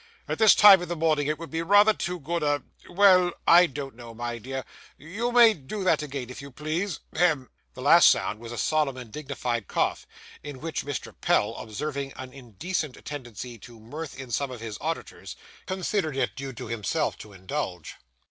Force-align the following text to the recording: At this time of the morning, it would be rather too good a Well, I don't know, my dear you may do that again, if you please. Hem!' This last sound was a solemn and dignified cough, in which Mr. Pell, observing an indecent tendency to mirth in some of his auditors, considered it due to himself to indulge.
At 0.27 0.39
this 0.39 0.55
time 0.55 0.81
of 0.81 0.87
the 0.87 0.95
morning, 0.95 1.27
it 1.27 1.37
would 1.37 1.51
be 1.51 1.61
rather 1.61 1.93
too 1.93 2.19
good 2.19 2.41
a 2.41 2.63
Well, 2.89 3.33
I 3.47 3.67
don't 3.67 3.95
know, 3.95 4.15
my 4.15 4.39
dear 4.39 4.65
you 4.97 5.31
may 5.31 5.53
do 5.53 5.83
that 5.83 6.01
again, 6.01 6.31
if 6.31 6.41
you 6.41 6.49
please. 6.49 7.01
Hem!' 7.13 7.51
This 7.75 7.83
last 7.83 8.09
sound 8.09 8.39
was 8.39 8.51
a 8.51 8.57
solemn 8.57 8.97
and 8.97 9.11
dignified 9.11 9.67
cough, 9.67 10.07
in 10.41 10.59
which 10.59 10.83
Mr. 10.83 11.13
Pell, 11.21 11.53
observing 11.55 12.13
an 12.15 12.33
indecent 12.33 12.97
tendency 13.05 13.59
to 13.59 13.79
mirth 13.79 14.17
in 14.19 14.31
some 14.31 14.49
of 14.49 14.59
his 14.59 14.75
auditors, 14.81 15.35
considered 15.67 16.17
it 16.17 16.35
due 16.35 16.51
to 16.53 16.65
himself 16.65 17.15
to 17.19 17.31
indulge. 17.31 17.97